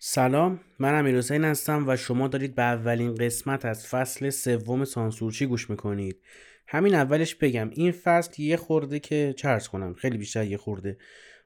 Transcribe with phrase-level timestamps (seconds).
[0.00, 5.46] سلام من امیر حسین هستم و شما دارید به اولین قسمت از فصل سوم سانسورچی
[5.46, 6.16] گوش می‌کنید.
[6.66, 10.98] همین اولش بگم این فصل یه خورده که چرس کنم خیلی بیشتر یه خورده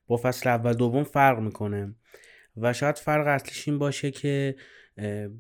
[0.07, 1.95] با فصل اول دوم فرق می‌کنه
[2.57, 4.57] و شاید فرق اصلیش این باشه که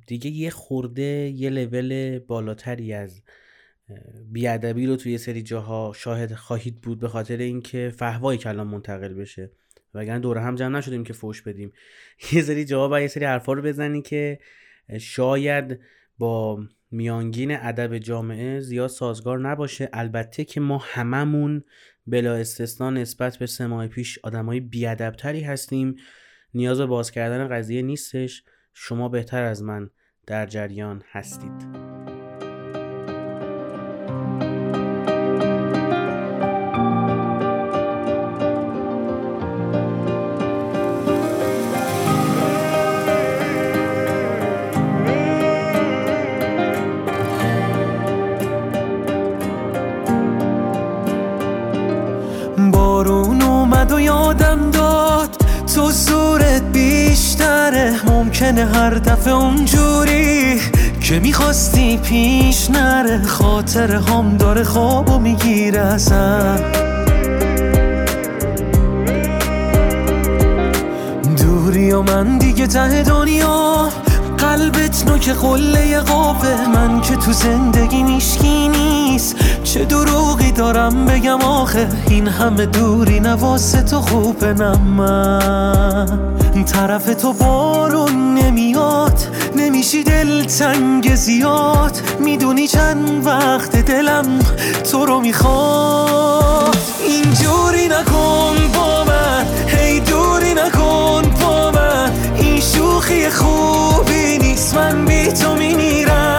[0.06, 1.02] دیگه یه خورده
[1.34, 3.22] یه لول بالاتری از
[4.30, 9.50] بیادبی رو توی سری جاها شاهد خواهید بود به خاطر اینکه فهوای کلام منتقل بشه.
[9.94, 11.72] وگرنه دور هم جمع نشدیم که فوش بدیم.
[12.32, 14.38] یه سری جواب و یه سری حرفا رو بزنی که
[15.00, 15.80] شاید
[16.18, 19.88] با میانگین ادب جامعه زیاد سازگار نباشه.
[19.92, 21.64] البته که ما هممون
[22.06, 25.96] بلا استثنا نسبت به سه ماه پیش آدمای بیادبتری هستیم.
[26.54, 28.44] نیاز به باز کردن قضیه نیستش.
[28.74, 29.90] شما بهتر از من
[30.26, 31.91] در جریان هستید.
[58.06, 60.60] ممکنه هر دفعه اونجوری
[61.00, 63.22] که می‌خواستی پیش نره.
[63.22, 66.60] خاطر هم داره خوابو می‌گیره ازم
[71.38, 73.88] دوری و من دیگه ته دنیا.
[74.38, 79.36] قلبت نوک قله قابه من که تو زندگی میشکی نیست.
[79.72, 86.18] چه دروغی دارم بگم آخه؟ این همه دوری نواسه تو خوبه من.
[86.72, 89.20] طرف تو بارون نمیاد
[89.56, 92.00] نمیشی دل تنگ زیاد.
[92.20, 94.38] می‌دونی چند وقت دلم
[94.90, 96.76] تو رو می‌خواد.
[97.06, 102.10] اینجوری نکن با من هی دوری نکن با من.
[102.36, 106.31] این شوخی خوبی نیست من بی تو میمیرم.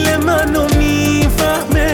[0.00, 1.90] حال منو می‌فهمه.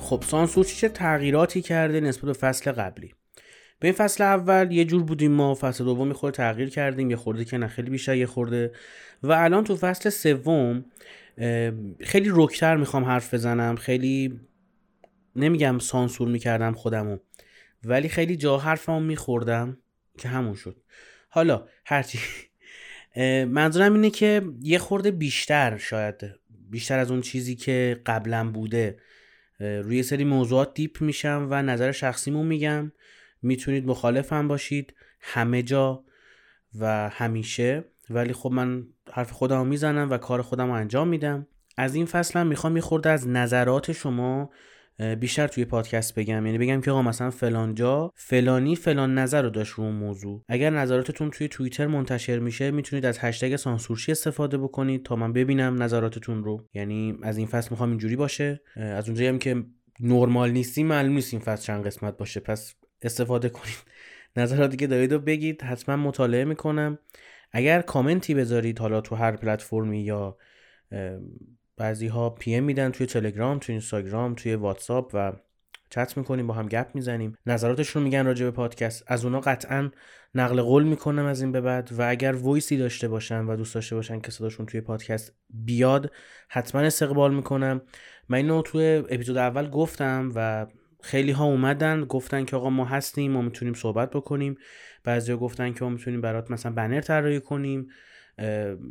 [0.00, 3.14] خب سانسورچی چه تغییراتی کرده نسبت به فصل قبلی؟
[3.80, 7.44] به این فصل اول یه جور بودیم ما فصل دوم خورده تغییر کردیم یه خورده
[7.44, 8.72] که نه خیلی بیشتر یه خورده.
[9.22, 10.84] و الان تو فصل سوم
[12.00, 14.40] خیلی رکتر می‌خوام حرف بزنم خیلی
[15.36, 17.18] نمیگم سانسور می‌کردم خودمو
[17.84, 19.78] ولی خیلی جا حرفمو میخوردم
[20.18, 20.76] که همون شد.
[21.28, 22.18] حالا هرچی
[23.48, 26.16] منظورم اینه که یه خورده بیشتر شاید
[26.70, 28.98] بیشتر از اون چیزی که قبلا بوده
[29.60, 32.92] روی سری موضوعات دیپ میشم و نظر شخصیمو میگم.
[33.42, 36.04] می‌تونید مخالفم باشید همه جا
[36.78, 37.84] و همیشه.
[38.10, 41.46] ولی خب من حرف خودم می‌زنم و کار خودم انجام میدم.
[41.76, 44.50] از این فصلم می‌خوام یه خورده از نظرات شما
[45.20, 46.46] بیشتر توی پادکست بگم.
[46.46, 50.44] یعنی بگم که آقا مثلا فلان جا فلانی فلان نظر رو داشت رو موضوع.
[50.48, 55.82] اگر نظراتتون توی توییتر منتشر میشه می‌تونید از هشتگ سانسورچی استفاده بکنید تا من ببینم
[55.82, 56.68] نظراتتون رو.
[56.74, 58.60] یعنی از این فصل می‌خوام اینجوری باشه.
[58.76, 59.64] از اونجایی هم که
[60.00, 62.40] نرمال نیستیم معلوم نیست این فصل چند قسمت باشه.
[62.40, 63.76] پس استفاده کنید.
[64.36, 65.62] نظراتی که دارید رو بگید.
[65.62, 66.98] حتما مطالعه می‌کنم.
[67.52, 70.36] اگر کامنتی بذارید حالا تو هر پلتفرمی یا
[71.80, 75.32] بعضی ها پیام میدن توی تلگرام توی اینستاگرام توی واتساپ و
[75.90, 77.36] چت می‌کنیم با هم گپ می‌زنیم.
[77.46, 79.04] نظراتشون میگن راجع به پادکست.
[79.06, 79.90] از اونا قطعا
[80.34, 83.74] نقل قول می‌کنم از این به بعد و اگر voice ی داشته باشن و دوست
[83.74, 86.12] داشته باشن که صداشون توی پادکست بیاد
[86.48, 87.82] حتما استقبال می‌کنم.
[88.28, 90.66] من اینو توی اپیزود اول گفتم و
[91.02, 94.56] خیلی ها اومدن گفتن که آقا ما هستیم ما می‌تونیم صحبت بکنیم.
[95.04, 97.88] بعضیا گفتن که ما می‌تونیم برات مثلا بنر طراحی کنیم.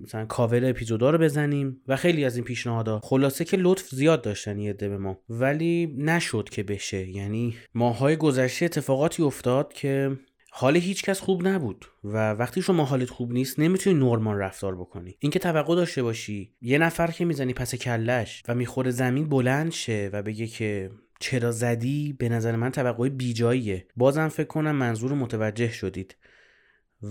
[0.03, 4.59] مثلا کاور اپیزودا رو بزنیم و خیلی از این پیشنهادها خلاصه که لطف زیاد داشتن
[4.59, 5.19] یه به ما.
[5.29, 7.09] ولی نشد که بشه.
[7.09, 10.17] یعنی ماهای گذشته اتفاقاتی افتاد که
[10.51, 15.17] حال هیچکس خوب نبود و وقتی شما حالت خوب نیست نمی‌تونی نرمال رفتار بکنی.
[15.19, 20.09] اینکه توقع داشته باشی یه نفر که می‌زنی پس کلش و می‌خوره زمین بلند شه
[20.13, 20.89] و بگه که
[21.19, 23.88] چرا زدی به نظر من توقع بیجاییه.
[23.95, 26.15] بازم فکر کنم منظور متوجه شدید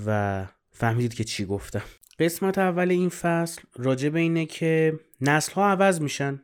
[0.07, 1.83] و فهمیدید که چی گفتم.
[2.19, 6.43] قسمت اول این فصل راجع به اینه که نسل ها عوض میشن.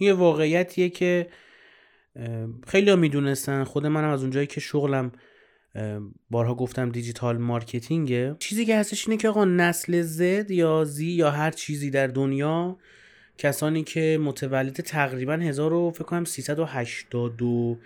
[0.00, 1.28] یه واقعیتیه که
[2.66, 3.64] خیلی ها می‌دونستن.
[3.64, 5.12] خود منم از اونجایی که شغلم
[6.30, 8.36] بارها گفتم دیجیتال مارکتینگه.
[8.38, 12.78] چیزی که هستش اینه که آقا نسل زد یا زی یا هر چیزی در دنیا
[13.38, 17.78] کسانی که متولد تقریبا 1000 فکر کنم 382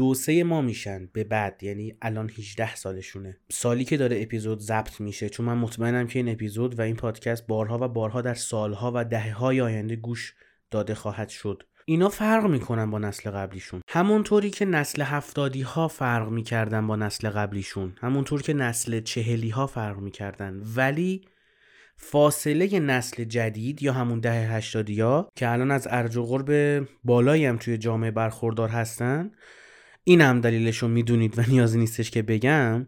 [0.00, 3.36] دو سه ما میشن به بعد یعنی الان 18 سالشونه.
[3.50, 7.46] سالی که داره اپیزود ضبط میشه چون من مطمئنم که این اپیزود و این پادکست
[7.46, 10.34] بارها و بارها در سالها و دهه های آینده گوش
[10.70, 11.62] داده خواهد شد.
[11.84, 13.80] اینا فرق می‌کنن با نسل قبلیشون.
[13.88, 17.92] همونطوری که نسل هفتادی ها فرق می‌کردن با نسل قبلیشون.
[18.00, 20.62] همونطور که نسل چهلی ها فرق می‌کردن.
[20.76, 21.22] ولی
[21.96, 27.46] فاصله نسل جدید یا همون دهه هشتادی ها که الان از ارج و قرب بالایی
[27.46, 29.30] هم توی جامعه برخوردار هستن
[30.04, 32.86] این هم دلیلشون می‌دونید و نیازی نیستش که بگم.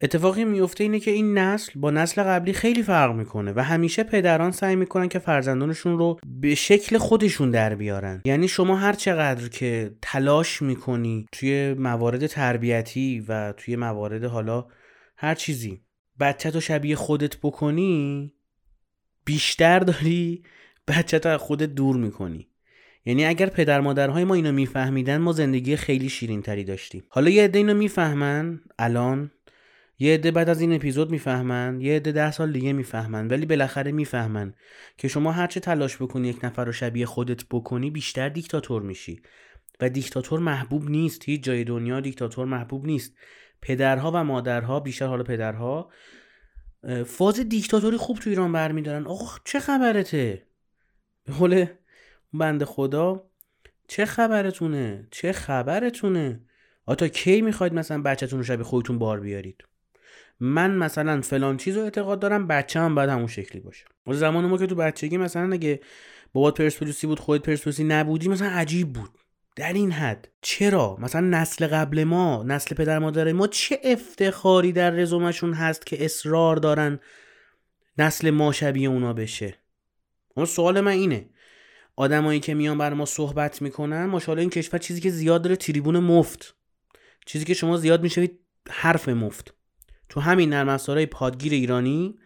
[0.00, 4.50] اتفاقی میفته اینه که این نسل با نسل قبلی خیلی فرق می‌کنه و همیشه پدران
[4.50, 8.22] سعی می‌کنن که فرزندانشون رو به شکل خودشون در بیارن.
[8.24, 14.66] یعنی شما هر چقدر که تلاش می‌کنی توی موارد تربیتی و توی موارد حالا
[15.16, 15.80] هر چیزی
[16.20, 18.32] بچه تو شبیه خودت بکنی
[19.24, 20.42] بیشتر داری
[20.88, 22.48] بچه تو خودت دور می‌کنی.
[23.06, 27.04] یعنی اگر پدر مادرهای ما اینو میفهمیدن ما زندگی خیلی شیرین تری داشتیم.
[27.08, 29.30] حالا یه عده اینو می‌فهمن الان.
[29.98, 33.92] یه عده بعد از این اپیزود می‌فهمن یه عده ده سال دیگه می‌فهمن ولی بالاخره
[33.92, 34.54] می‌فهمن
[34.98, 39.20] که شما هرچه تلاش بکنی یک نفر رو شبیه خودت بکنی بیشتر دیکتاتور میشی.
[39.80, 43.14] و دیکتاتور محبوب نیست هیچ جای دنیا دیکتاتور محبوب نیست.
[43.62, 45.90] پدرها و مادرها بیشتر حالا پدرها
[47.06, 49.06] فاز دیکتاتوری خوب تو ایران برمیدارن.
[49.06, 50.42] آقا چه خبرته؟
[51.24, 51.78] به
[52.32, 53.24] بند خدا
[53.88, 56.40] چه خبرتونه؟ چه خبرتونه؟
[56.86, 59.64] آتا کی می‌خواید مثلا بچهتون رو شبیه خودتون بار بیارید؟
[60.40, 63.84] من مثلا فلان چیز رو اعتقاد دارم بچه هم باید همون شکلی باشه.
[64.06, 65.80] و زمان ما که تو بچگی مثلا اگه
[66.32, 69.10] بابات پرسپولیسی بود خودت پرسپولیسی نبودی مثلا عجیب بود.
[69.56, 70.28] در این حد.
[70.42, 76.04] چرا؟ مثلا نسل قبل ما نسل پدر مادر ما چه افتخاری در رزومشون هست که
[76.04, 77.00] اصرار دارن
[77.98, 79.54] نسل ما شبیه اونا بشه؟
[80.34, 81.28] اون سوال من اینه.
[81.96, 85.98] آدمایی که میان بر ما صحبت می‌کنن ماشاءالله این کشور چیزی که زیاد داره تریبون
[85.98, 86.54] مفت.
[87.26, 88.40] چیزی که شما زیاد می‌شوید
[88.70, 89.54] حرف مفت.
[90.08, 92.18] تو همین نرم افزارهای پادگیر ایرانی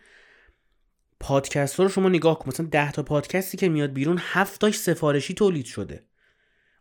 [1.20, 2.48] پادکست رو شما نگاه کن.
[2.48, 6.06] مثلا 10 تا پادکستی که میاد بیرون هفتاش سفارشی تولید شده.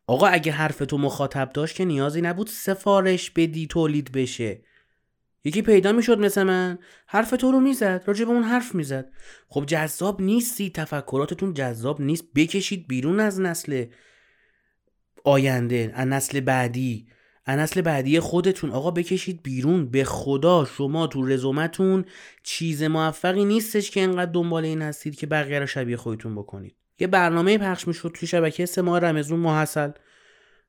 [0.08, 4.62] آقا اگه حرف تو مخاطب داشت که نیازی نبود سفارش بدی تولید بشه.
[5.44, 6.80] یکی پیدا می‌شد مثل من.
[7.08, 9.12] حرف تو رو می‌زد راجع به اون حرف می‌زد.
[9.48, 12.24] خب جذاب نیستی تفکراتتون جذاب نیست.
[12.36, 13.86] بکشید بیرون از نسل
[15.24, 17.08] آینده از نسل بعدی
[17.48, 18.70] نسل بعدی خودتون.
[18.70, 19.90] آقا بکشید بیرون.
[19.90, 22.06] به خدا شما تو رزومتون
[22.44, 26.76] چیز موفقی نیستش که انقدر دنبال این هستید که بقیه رو شبیه خودتون بکنید.
[27.00, 29.92] یه برنامه پخش می‌شد توی شبکه سه ماه رمزون محصل.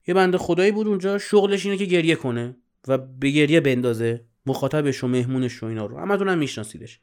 [0.06, 1.18] یه بنده خدایی بود اونجا.
[1.18, 2.56] شغلش اینه که گریه کنه
[2.88, 4.24] و به گریه بندازه.
[4.46, 5.98] مخاطبش و مهمونش و اینا رو.
[5.98, 7.00] همتون هم میشناسیدش.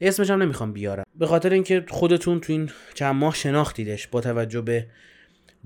[0.00, 1.04] اسمش هم نمی‌خوام بیارم.
[1.14, 4.90] به خاطر اینکه خودتون تو این چند ماه شناختیدش با توجه به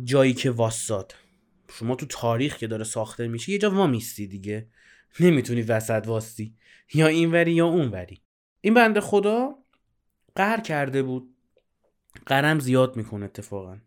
[0.05, 1.15] جایی که واساد.
[1.73, 4.69] شما تو تاریخ که داره ساخته میشه یه جا وامیستی دیگه.
[5.21, 6.55] نمی‌تونی وسط واستی.
[6.95, 8.23] یا اینوری یا اونوری
[8.61, 9.55] این بنده خدا
[10.35, 11.35] قهر کرده بود.
[12.27, 13.79] قرم زیاد می‌کنه اتفاقا.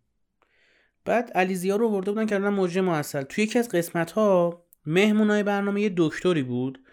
[1.05, 5.81] بعد علیزیا رو برده بودن کردن موجه موصل توی یکی از قسمت ها مهمونای برنامه
[5.81, 6.83] یه دکتری بود.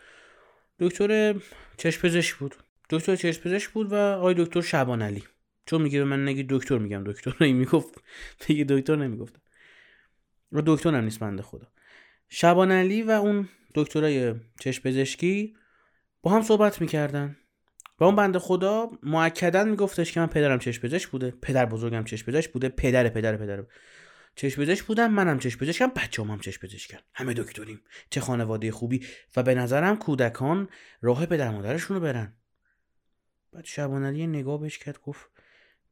[0.80, 1.34] دکتر
[1.76, 2.54] چشم پزشک بود.
[2.90, 5.25] دکتر چشم پزشک بود و آقای دکتر شبان علی.
[5.66, 8.02] چون میگه به من نگی دکتر میگم دکتر می‌گفت
[8.48, 9.40] میگه دکتر نمی‌گفت.
[10.52, 11.66] و دکتر هم نیست بنده خدا.
[12.28, 15.56] شبان علی و اون دکترای چشم پزشکی
[16.22, 17.36] با هم صحبت می‌کردن.
[18.00, 21.34] و اون بنده خدا معکدا میگفتش که من پدرم چشم پزشک بوده.
[21.42, 22.69] پدر بزرگم چشم پزشک بوده.
[22.69, 23.64] پدر پدر پدر.
[24.35, 27.80] چشم پزشک بودم منم چشم پزشکم بچه‌ام هم چشم پزشکن همه دکتریم.
[28.11, 29.06] چه خانواده خوبی.
[29.37, 30.68] و به نظرم کودکان
[31.02, 32.35] راه پدر مادرشون رو برن.
[33.52, 35.30] بعد شبان علی نگاه بهش کرد گفت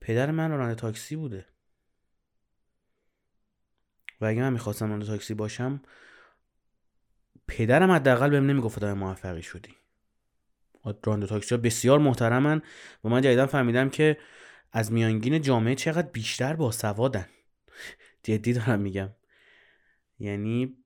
[0.00, 1.46] پدر من راننده تاکسی بوده.
[4.20, 5.82] و اگه من می‌خواستم راننده تاکسی باشم
[7.48, 9.74] پدرم حداقل بهم نمی‌گفت آدم موفقی شدی.
[11.04, 12.62] راننده تاکسی ها بسیار محترمن.
[13.04, 14.18] و من جدیدا فهمیدم که
[14.72, 17.26] از میانگین جامعه چقدر بیشتر با سوادن.
[18.26, 19.10] جدی دارم میگم.
[20.18, 20.76] یعنی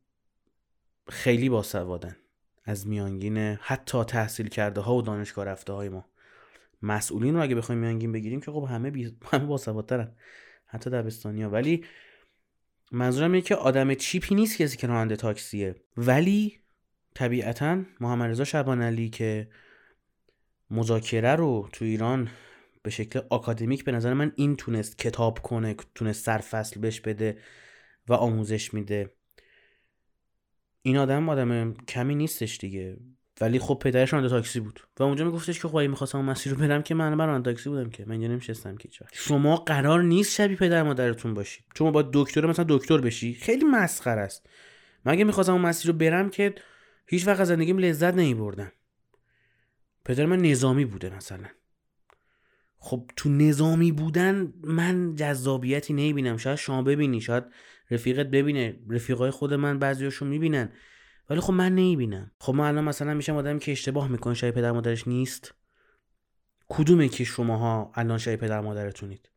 [1.09, 2.16] خیلی با سوادن
[2.64, 6.04] از میانگین حتی تحصیل کرده ها و دانشگاه رفته های ما.
[6.82, 9.16] مسئولین رو اگه بخوایم میانگین بگیریم که خب همه بی...
[9.32, 10.12] همه باسوادترن.
[10.66, 11.85] حتی دبستانی ها ولی
[12.92, 15.75] منظورم اینه که آدم چیپی نیست کسی که راننده تاکسیه.
[15.97, 16.61] ولی
[17.14, 19.50] طبیعتا محمد رضا شبان علی که
[20.70, 22.30] مذاکره رو تو ایران
[22.82, 27.38] به شکل آکادمیک به نظر من این تونست کتاب کنه تونست سرفصل بهش بده
[28.08, 29.10] و آموزش میده.
[30.82, 32.96] این آدم آدم کمی نیستش دیگه.
[33.40, 34.80] ولی خب پدرش راننده تاکسی بود.
[34.99, 37.90] و اونجا میگفتش که خب می‌خواستم اون مسیر رو برم که من راننده تاکسی بودم
[37.90, 38.04] که.
[38.04, 42.66] من اینجا نمیشستم که شما قرار نیست شبیه پدر مادرتون باشید شما با دکتر مثلا
[42.68, 44.46] دکتر بشی خیلی مسخره است.
[45.04, 46.54] من اگه می‌خواستم اون مسیر رو برم که
[47.06, 48.72] هیچ وقت زندگیم لذت نمیبردم.
[50.04, 51.46] پدر من نظامی بوده مثلا.
[52.82, 56.37] خب تو نظامی بودن من جذابیتی نمی‌بینم.
[56.37, 57.44] شاید شما ببینی شاید
[57.90, 58.80] رفیقت ببینه.
[58.88, 60.72] رفیقای خود من بعضیاشون می‌بینن.
[61.30, 62.30] ولی خب من نمی‌بینم.
[62.38, 65.54] خب من الان مثلا میشم آدمی که اشتباه می‌کنه شاید پدر مادرش نیست.
[66.68, 69.30] کدومه که شماها الان شاید پدر مادرتونید؟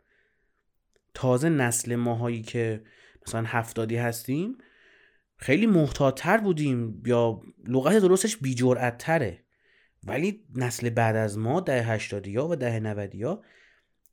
[1.13, 2.83] تازه نسل ماهایی که
[3.27, 4.57] مثلا هفتادی هستیم
[5.37, 9.43] خیلی محتاطتر بودیم یا لغت درستش بیجرعت تره
[10.03, 13.43] ولی نسل بعد از ما ده هشتادی ها و ده نودی ها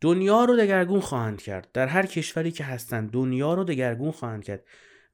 [0.01, 1.69] دنیا رو دگرگون خواهند کرد.
[1.73, 4.65] در هر کشوری که هستن دنیا رو دگرگون خواهند کرد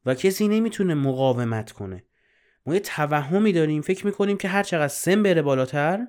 [0.06, 2.04] و کسی نمی‌تونه مقاومت کنه.
[2.66, 3.82] ما یه توهمی داریم.
[3.82, 6.06] فکر می‌کنیم که هر چقدر سن بره بالاتر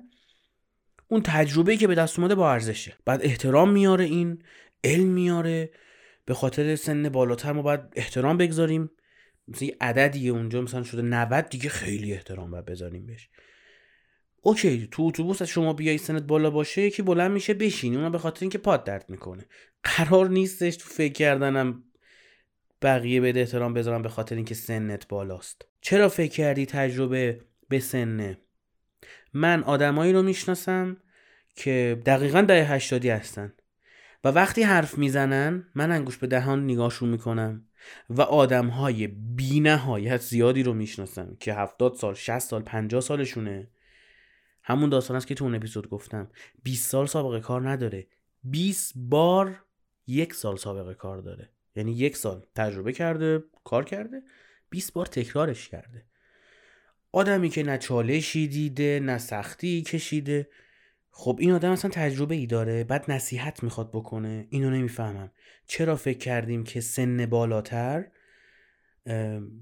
[1.08, 2.94] اون تجربه که به دست اومده با ارزشه.
[3.04, 4.42] بعد احترام میاره این
[4.84, 5.70] علم میاره.
[6.24, 8.90] به خاطر سن بالاتر ما باید احترام بگذاریم.
[9.48, 13.28] مثلا یه عددیه اونجا مثلا شده 90 دیگه خیلی احترام باید بذاریم بهش.
[14.42, 18.18] اوکی تو اتوبوس از شما بیای سنت بالا باشه یکی بلند میشه بشینی اونم به
[18.18, 19.46] خاطر اینکه پاد درد می‌کنه.
[19.82, 21.84] قرار نیستش تو فکر کردنم
[22.82, 25.64] بقیه بده احترام بذارم به خاطر اینکه سنت بالاست.
[25.80, 28.38] چرا فکر کردی تجربه به سنه؟
[29.32, 30.96] من آدمایی رو می‌شناسم
[31.56, 33.52] که دقیقا ده هشتادی هستن
[34.24, 37.64] و وقتی حرف می‌زنن من انگوش به دهان نگاهشون می‌کنم
[38.10, 43.68] و آدم های بی نهایت زیادی رو می‌شناسم که هفتاد سال 60 سال 50 سالشونه.
[44.68, 46.30] همون داستان است که تو اون اپیزود گفتم.
[46.62, 48.06] 20 سال سابقه کار نداره.
[48.44, 49.64] 20 بار
[50.06, 51.50] یک سال سابقه کار داره.
[51.76, 54.22] یعنی یک سال تجربه کرده کار کرده
[54.70, 56.04] 20 بار تکرارش کرده.
[57.12, 60.48] آدمی که نه چالشی دیده نه سختی کشیده.
[61.10, 64.46] خب این آدم اصلا تجربه ای داره بعد نصیحت می‌خواد بکنه.
[64.50, 65.32] اینو نمی‌فهمم.
[65.66, 68.04] چرا فکر کردیم که سن بالاتر؟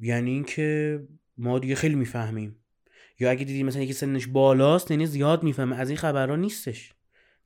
[0.00, 1.00] یعنی اینکه
[1.36, 2.56] ما دیگه خیلی می‌فهمیم.
[3.18, 5.76] یا اگه دیدیم مثلا یکی سنش بالاست یعنی زیاد می‌فهمه.
[5.76, 6.92] از این خبرها نیستش.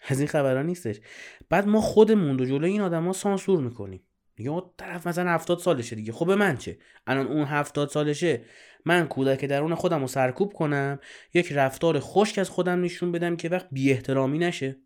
[0.09, 1.01] از این خبرها نیستش.
[1.49, 4.03] بعد ما خودمون رو جلوی این آدما سانسور می‌کنیم.
[4.39, 6.13] اون طرف مثلا هفتاد سالشه دیگه.
[6.13, 8.43] خب به من چه؟ الان اون هفتاد سالشه.
[8.85, 10.99] من کودک درون خودم رو سرکوب کنم
[11.35, 14.77] یک رفتار خشک از خودم نشون بدم که وقت بی احترامی نشه.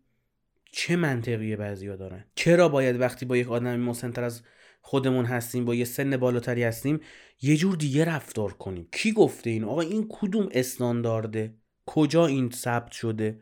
[0.71, 4.41] چه منطقیه بعضیا دارن؟ چرا باید وقتی با یک آدم مسنتر از
[4.87, 6.99] خودمون هستیم با یه سن بالاتری هستیم
[7.41, 8.87] یه جور دیگه رفتار کنیم.
[8.91, 13.39] کی گفته این آقا این کدوم استاندارده؟ کجا این ثبت شده؟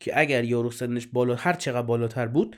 [0.00, 2.56] که اگر یارو سنش بالا هر چقدر بالاتر بود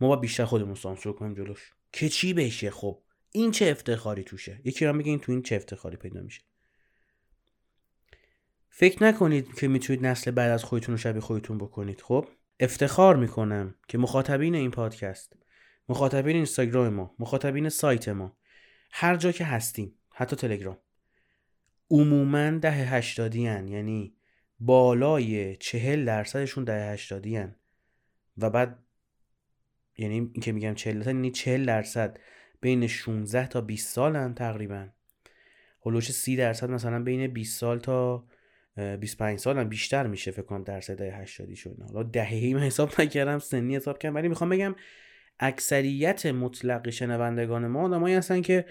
[0.00, 1.72] ما با بیشتر خودمون سانسور کنیم جلوش.
[1.92, 5.56] که چی بشه؟ خب این چه افتخاری توشه؟ یکی هم بگه این تو این چه
[5.56, 6.42] افتخاری پیدا میشه.
[8.70, 12.00] فکر نکنید که می‌تونید نسل بعد از خودتون رو شبیه خودتون بکنید.
[12.00, 12.28] خب
[12.60, 15.39] افتخار می‌کنم که مخاطبین این پادکست
[15.90, 18.36] مخاطبین اینستاگرام ما مخاطبین سایت ما
[18.92, 20.78] هر جا که هستیم حتی تلگرام
[21.90, 23.68] عموما ده هشتادی هن.
[23.68, 24.14] یعنی
[24.60, 27.56] بالای چهل درصدشون ده هشتادی هن.
[28.38, 28.78] و بعد
[29.98, 32.18] یعنی این که میگم چهل درصد یعنی چهل درصد
[32.60, 34.88] بین 16 تا 20 سالن تقریبا
[35.86, 38.24] هلوش سی درصد مثلا بین 20 سال تا
[38.76, 43.38] 25 سال هم بیشتر میشه فکر کنم درصد 80 شون حالا دههی من حساب نکردم
[43.38, 44.74] سنی حساب کردم ولی می‌خوام بگم
[45.40, 48.66] اکثریت مطلق شنوندگان ما آدمایی هستن که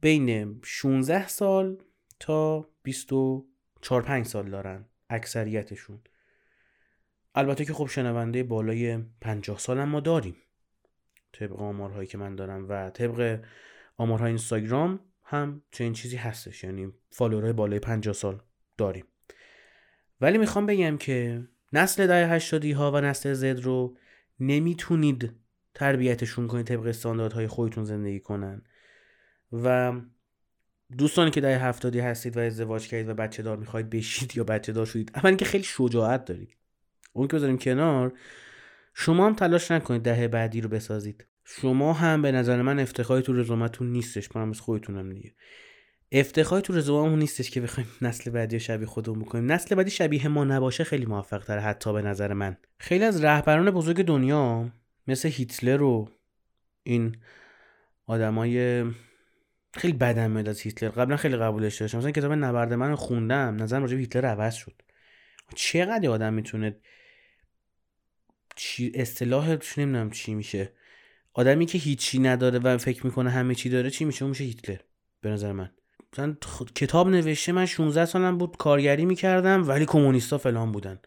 [0.00, 1.82] بین 16 سال
[2.20, 6.00] تا 24 5 سال دارن اکثریتشون.
[7.34, 10.36] البته که خب شنونده بالای 50 سال هم ما داریم.
[11.32, 13.40] طبق آمارهایی که من دارم و طبق
[13.96, 16.64] آمارهای اینستاگرام هم چنین چیزی هستش.
[16.64, 18.42] یعنی فالوورهای بالای 50 سال
[18.78, 19.04] داریم.
[20.20, 23.96] ولی می‌خوام بگم که نسل ده هشتادی ها و نسل زد رو
[24.40, 25.32] نمی‌تونید
[25.74, 28.62] تربیتشون کنید طبق استانداردهای خودتون زندگی کنن.
[29.52, 29.92] و
[30.98, 34.72] دوستانی که ده هفتادی هستید و ازدواج کردید و بچه دار می‌خواید بشید یا بچه
[34.72, 36.56] دار شدید اولا که خیلی شجاعت دارید.
[37.12, 38.12] اون که بذاریم کنار
[38.94, 41.26] شما هم تلاش نکنید دهه بعدی رو بسازید.
[41.44, 44.36] شما هم به نظر من افتخاری تو رزومتون نیستش.
[44.36, 45.34] من از خودتونم دیگه.
[46.12, 49.52] افتخاری تو رزوممون نیستش که بخوایم نسل بعدی شبیه خودمون بکنیم.
[49.52, 52.56] نسل بعدی شبیه ما نباشه خیلی موفق تره حتی به نظر من.
[52.78, 54.70] خیلی از رهبران بزرگ دنیا
[55.06, 56.08] مثل هیتلر و
[56.82, 57.16] این
[58.06, 58.84] آدمای
[59.74, 60.88] خیلی بدم میاد از هیتلر.
[60.88, 61.98] قبلا خیلی قبولش داشتم.
[61.98, 64.82] مثلا کتاب نبرد من خوندم نظرم راجع به هیتلر عوض شد.
[65.54, 66.76] چقدر آدم می‌تونه
[68.56, 70.72] چی اصطلاحش نمی‌دونم چی میشه.
[71.32, 74.80] آدمی که هیچی نداره و فکر می‌کنه همه چی داره چی میشه؟ اون میشه هیتلر.
[75.20, 75.70] به نظر من.
[76.12, 76.36] مثلا
[76.74, 80.98] کتاب نوشته من 16 سالم بود کارگری می‌کردم ولی کمونیستا فلان بودن.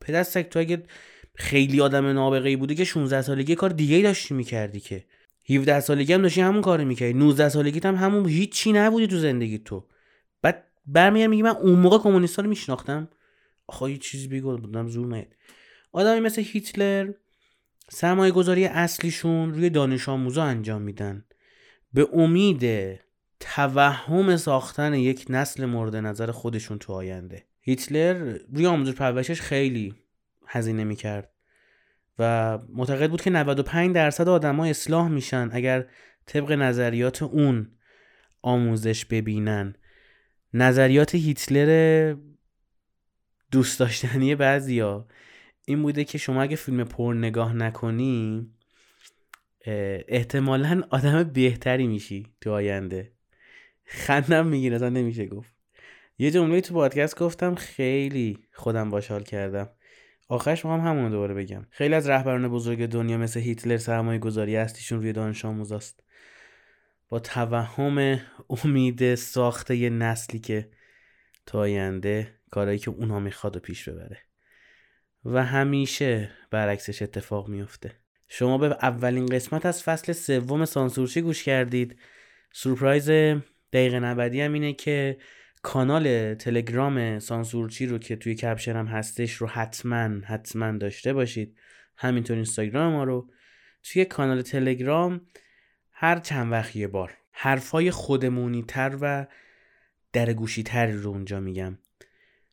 [0.00, 0.82] پدستک تو اگه
[1.34, 5.04] خیلی آدم نابغه‌ای بوده که 16 سالگی کار دیگه ای داشتی می‌کردی که.
[5.50, 9.58] 17 سالگی هم داشتی همون کارو می‌کردی 19 سالگی هم همون هیچی نبودی تو زندگی
[9.58, 9.84] تو.
[10.42, 13.08] بعد برمیگردم میگی من اون موقع کمونیستا رو میشناختم؟
[13.66, 15.34] آخه یه چیزی بگو بودم زور نیاد.
[15.92, 17.12] آدمی مثل هیتلر
[17.90, 21.24] سرمایه گذاری اصلیشون روی دانش آموزا انجام میدن.
[21.94, 22.64] به امید
[23.40, 27.46] توهم ساختن یک نسل مورد نظر خودشون تو آینده.
[27.60, 29.94] هیتلر روی آموزش پرورشش خیلی
[30.46, 31.32] هزینه می‌کرد
[32.18, 35.86] و معتقد بود که 95 درصد آدما اصلاح میشن اگر
[36.26, 37.70] طبق نظریات اون
[38.42, 39.74] آموزش ببینن.
[40.54, 42.16] نظریات هیتلر
[43.50, 45.06] دوست داشتنی بعضیا
[45.64, 48.50] این بوده که شما اگه فیلم پر نگاه نکنی
[50.08, 53.12] احتمالا آدم بهتری میشی تو آینده.
[53.90, 55.54] خندم می‌گیره اصلا نمیشه گفت.
[56.18, 59.70] یه جمله تو پادکست گفتم خیلی خودم باشال کردم.
[60.28, 61.66] آخرش هم همون دوباره بگم.
[61.70, 66.02] خیلی از رهبران بزرگ دنیا مثل هیتلر سرمایه گذاری هستیشون روی دانش آموزاست
[67.08, 68.20] با توهم
[68.64, 70.70] امید ساخته یه نسلی که
[71.46, 74.18] تا آینده کارایی که اونها می‌خواد و پیش ببره.
[75.24, 77.92] و همیشه برعکسش اتفاق میفته
[78.28, 81.98] شما به اولین قسمت از فصل سوم سانسورچی گوش کردید.
[82.52, 83.10] سورپرایز
[83.72, 85.18] دقیقه نبدی هم اینه که
[85.62, 91.58] کانال تلگرام سانسورچی رو که توی کپشن هم هستش رو حتما حتما داشته باشید.
[91.96, 93.30] همینطور اینستاگرام ما رو.
[93.82, 95.20] توی کانال تلگرام
[95.92, 99.26] هر چند وقت یه بار حرفای خودمونی تر و
[100.12, 101.78] درگوشی تر رو اونجا میگم.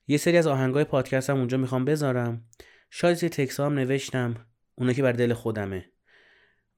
[0.07, 2.45] یه سری از آهنگای پادکست هم اونجا می‌خوام بذارم.
[2.89, 4.35] شاید یه تکس هم نوشتم.
[4.75, 5.91] اونا که بر دل خودمه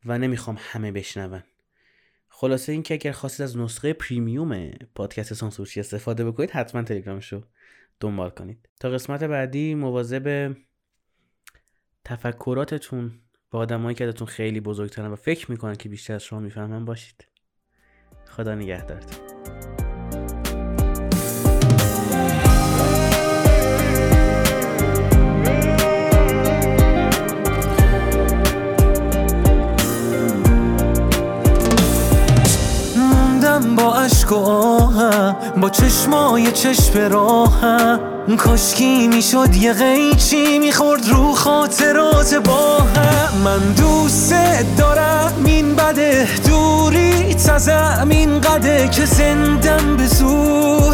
[0.05, 1.43] و نمی‌خوام همه بشنون.
[2.39, 7.43] خلاصه این که اگر خواستید از نسخه پریمیوم پادکست سانسورچی استفاده بکنید حتما تلگرامشو
[7.99, 8.69] دنبال کنید.
[8.79, 10.55] تا قسمت بعدی مواظب
[12.05, 13.11] تفکراتتون
[13.51, 17.27] با آدمایی که ازتون خیلی بزرگترن و فکر می‌کنن که بیشتر از شما می‌فهمن باشید.
[18.27, 19.76] خدا نگهدارتون.
[34.07, 37.99] عشق و آهم با چشمای چشم راهم.
[38.37, 42.77] کاشکی می‌شد یه غیچی می‌خورد رو خاطرات با
[43.43, 44.33] من دوست
[44.77, 50.86] دارم این بده دوری تزم این قده که زندم به زور.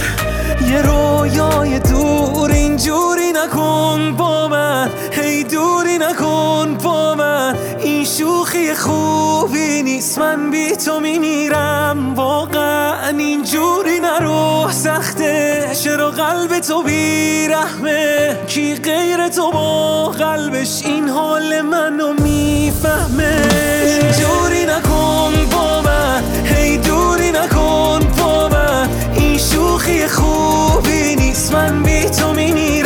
[0.74, 4.90] یه رویای دور اینجوری نکن با من.
[5.12, 7.56] هی دوری نکن با من.
[7.80, 12.14] این شوخی خوبی نیست من بی تو میمیرم.
[12.16, 14.72] واقعا اینجوری نرو.
[14.72, 23.42] سخته چرا قلب تو بیرحمه؟ کی غیر تو با قلبش این حال منو می‌فهمه؟
[23.86, 26.24] اینجوری نکن با من.
[26.46, 26.93] هی دوری
[29.84, 31.54] شوخی خوبی نیست.
[31.54, 32.83] من بی تو میمیرم